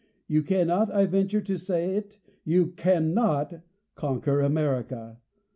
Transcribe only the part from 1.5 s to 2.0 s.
say